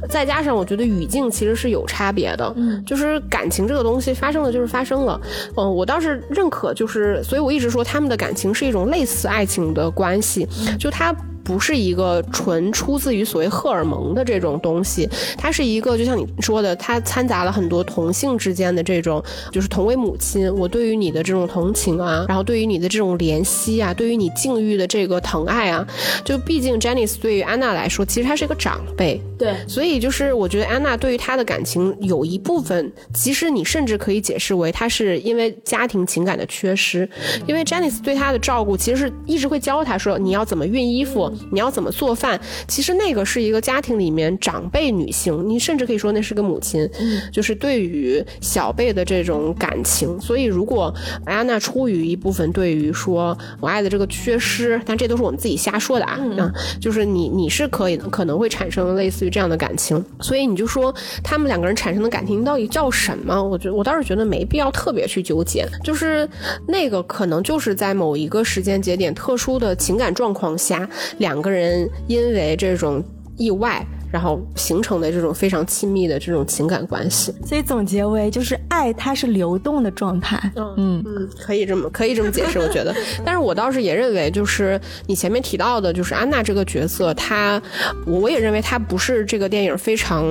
[0.09, 5.17] 再加上我觉得语境其实是有差别的，嗯，就是感情这个东西发生了就是发生了，
[5.55, 10.45] 嗯，我倒是认可，就是所以我一直说他们的感情是一种类似爱情的关系，
[10.77, 11.15] 就他。
[11.43, 25.85] 不是一个纯出自于所谓荷尔蒙的这种东西，它是一个就像你说的，它掺杂了很多同性之间的这种，就是同为母亲，我对于你的这种同情啊，然后对于你的这种怜惜啊，对于你境遇的这个疼爱啊，
[26.23, 37.07] 就毕竟 Janice 对于安娜来说，其实她是一个长辈，对，所以就是我觉得安娜对于她的感情有一部分，其实你甚至可以解释为她是因为家庭情感的缺失，
[37.47, 46.89] 因为 Janice 对她的照顾其实是一直会教她说你要怎么熨衣服，你要怎么做饭，其实那个是一个家庭里面长辈女性，你甚至可以说那是个母亲，
[47.31, 50.93] 就是对于小辈的这种感情，所以如果
[51.25, 63.41] 安娜出于一部分对于说我爱的这个缺失，但这都是我们自己瞎说的啊，嗯，就是你你是可以可能会产生类似于这样的感情，所以你就说他们两个人产生的感情到底叫什么？
[63.43, 66.27] 我觉我倒是觉得没必要特别去纠结，就是
[66.67, 70.87] 那个可能就是在某一个时间节点特殊的情感状况下，
[71.23, 73.03] 两个人因为这种
[73.37, 73.83] 意外。
[74.13, 80.39] 然后形成的这种非常亲密的这种情感关系，所以总结为就是爱它是流动的状态。
[80.55, 82.95] 嗯嗯，可以这么可以这么解释，我觉得。
[83.25, 87.59] 但是我倒是也认为，就是你前面提到的，就是安娜这个角色，她
[88.05, 90.23] 我也认为她不是这个电影非常。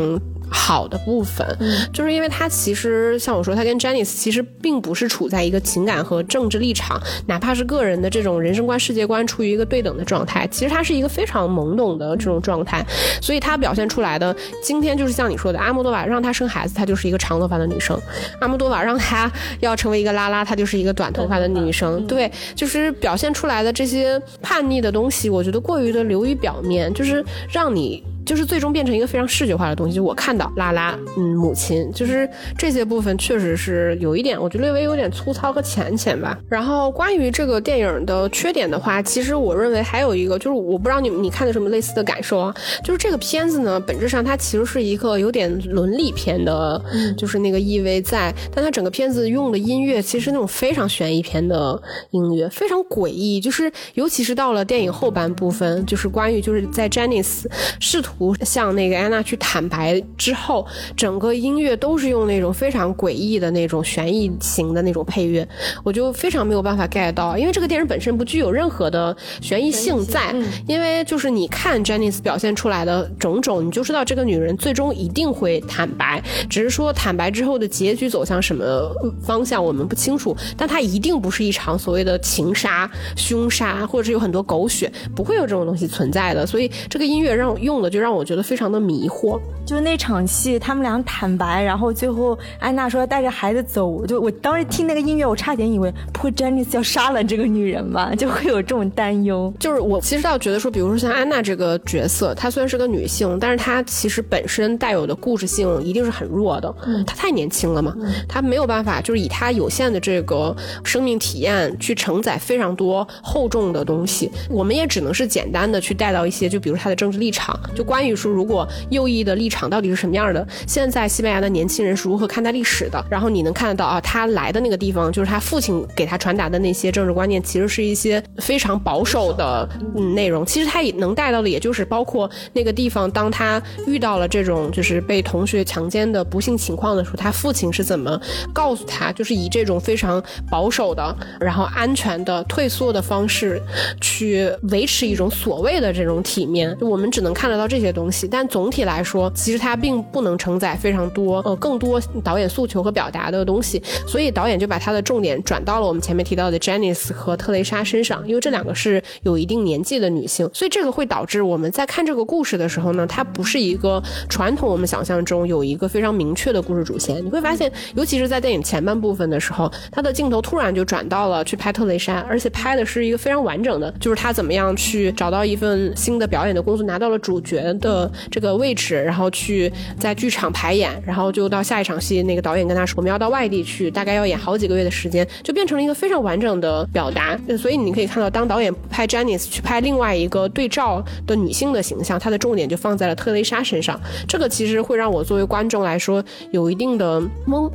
[0.52, 1.44] 好的部分，
[1.92, 10.46] 就是因为他其实像我说，他跟 Janice 其实并不是处在一个情感和政治立场，哪怕是个人的这种人生观、世界观处于一个对等的状态。
[10.48, 12.84] 其实他是一个非常懵懂的这种状态，
[13.20, 17.96] 所以他表现出来的今天就是像你说的，阿莫多瓦让他生孩子，她就是一个长头发的女生；
[18.40, 19.30] 阿莫多瓦让他
[19.60, 22.06] 要成为一个拉拉，她就是一个短头发的女生。
[22.06, 28.02] 对，就是表现出来的这些叛逆的东西，我觉得过于的流于表面，就是让你。
[28.24, 29.94] 就是最终变成一个非常视觉化的东西。
[29.96, 36.38] 就我看到拉拉，嗯，母亲，就是这些部分确实是有一点，我觉得略微有点粗糙和浅浅吧。
[36.48, 42.54] 然后关于这个电影的缺点的话，其实我认为还有一个，就是我不知道你你看的什么类似的感受啊。
[42.84, 46.80] 就是这个片子呢，本质上它其实是一个有点伦理片的，
[47.16, 48.32] 就是那个意味在。
[48.54, 53.40] 但它整个片子用的音乐其实那种非常悬疑片的音乐，非常诡异。
[53.40, 57.44] 就是尤其是到了电影后半部分，就是关于就是在 Janice
[57.80, 58.11] 试图。
[58.42, 65.46] 向那个安娜去坦白之后，整个音乐都是用那种非常诡异的那种悬疑型的那种配乐，
[65.82, 70.34] 我就非常没有办法 get 到，因为这个电影本身不具有任何的悬疑性在，
[70.66, 78.90] 因为就是你看 Janice 表现出来的种种，你就知道这个女人最终一定会坦白，只是说坦白之后的结局走向什么
[79.22, 99.52] 方向我们不清楚，但她一定不是一场所谓的情杀、凶杀，或者是有很多狗血，不会有这种东西存在的，所以这个音乐让我用的就让我觉得非常的迷惑，就那场戏，他们俩坦白，然后最后安娜说要带着孩子走，就我当时听那个音乐，我差点以为不会詹妮斯要杀了这个女人吧，就会有这种担忧。
[99.60, 106.74] 就是我其实倒觉得说，比如说像安娜这个角色，她虽然是个女性，但是她其实本身带有的故事性一定是很弱的。
[107.06, 107.94] 她太年轻了嘛，
[108.28, 114.28] 她没有办法，就是以她有限的这个生命体验去承载非常多厚重的东西。
[114.50, 117.84] 我们也只能是简单的去带到一些，就比如她的政治立场，就。
[117.92, 120.48] 关于说，如果右翼的立场到底是什么样的？
[120.66, 123.04] 现在西班牙的年轻人是如何看待历史的？
[123.10, 130.46] 然后你能看得到啊，他来的那个地方，就是他父亲给他传达的那些政治观念，其实是一些非常保守的嗯内容。
[130.46, 138.18] 其实他也能带到的，也就是包括那个地方，当他遇到了这种就是被同学强奸的不幸情况的时候，他父亲是怎么
[138.54, 143.60] 告诉他，就是以这种非常保守的、然后安全的退缩的方式
[144.00, 146.74] 去维持一种所谓的这种体面。
[146.80, 147.81] 我们只能看得到这。
[147.82, 167.16] 这些东西，但总体来说，其实它并不能承载非常多呃更多导演诉求和表达的东西，所以导演就把他的重点转到了我们前面提到的 Janice 和特蕾莎身上，因为这两个是有一定年纪的女性，所以这个会导致我们在看这个故事的时候呢，它不是一个传统我们想象中有一个非常明确的故事主线。
[167.24, 177.71] 你会发现，尤其是在电影前半部分的时候，他的镜头突然就转到了去拍特蕾莎，而且拍的是一个非常完整的，就是他怎么样去找到一份新的表演的工作，拿到了主角。
[177.80, 187.38] 的这个位置，然后去在剧场排演，然后就到下一场戏，那个导演跟他说，我们要到外地去，大概要演好几个月的时间，就变成了一个非常完整的表达。
[187.58, 194.00] 所以你可以看到，当导演拍 Janice 去拍另外一个对照的女性的形象，他的重点就放在了特蕾莎身上。
[194.28, 197.70] 这个其实会让我作为观众来说有一定的懵。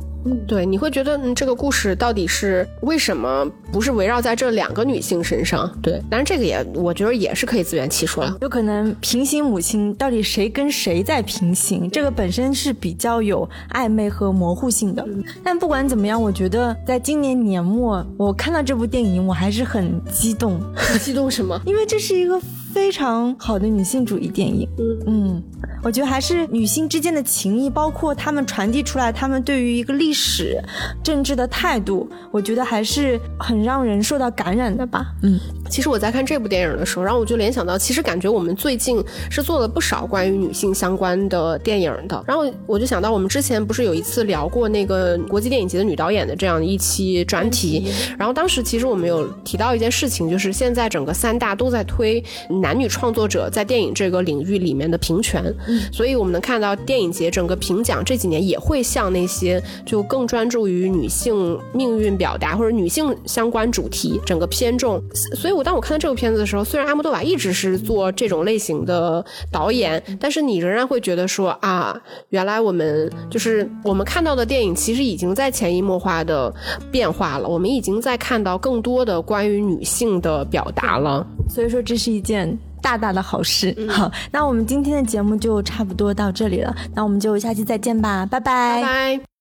[0.46, 5.70] 对，你会觉得嗯，这个故事到底是为什么不是围绕在这两个女性身上？
[5.82, 8.36] 对，当然这个也我觉得也是可以自圆其说了。
[8.40, 11.90] 有可能平行母亲到底谁跟谁在平行？
[11.90, 15.06] 这个本身是比较有暧昧和模糊性的。
[15.42, 20.60] 但不管怎么样，我觉得在今年年末我看到这部电影，我还是很激动。
[21.00, 21.58] 激动什么？
[21.64, 22.40] 因为这是一个
[22.74, 24.68] 非常好的女性主义电影。
[24.78, 25.42] 嗯嗯，
[25.82, 30.60] 我觉得还是女性之间的情谊，包括她们传递出来，她们对于一个历史、
[31.02, 35.06] 政治的态度，我觉得还是很让人受到感染的吧。
[35.22, 35.38] 嗯。
[35.70, 42.24] 其实我在看这部电影的时候，然后我就联想到，其实感觉我们最近是做了不少关于女性相关的电影的。
[42.26, 47.92] 然后我就想到，我们之前不是有一次聊过那个国际电影节的女导演的这样一期专题。
[48.18, 52.22] 然后当时其实我们有提到一件事情，就是现在整个三大都在推
[52.62, 55.54] 男女创作者在电影这个领域里面的平权。
[55.92, 65.02] 所以我们能看到电影节整个评奖这几年也会向那些就更专注于女性命运表达或者女性相关主题整个偏重。
[65.36, 65.58] 所以。
[65.58, 76.54] 我当我看到这部片子的时候，虽然阿莫多瓦一直是做这种类型的导演，但是你仍然会觉得说啊，原来我们就是我们看到的电影，其实已经在潜移默化的
[76.92, 77.48] 变化了。
[77.48, 81.26] 我们已经在看到更多的关于女性的表达了。
[81.48, 83.74] 所以说，这是一件大大的好事。
[83.88, 89.37] 好，那我们今天的节目就差不多到这里了，那我们就下期再见吧，拜拜，拜拜。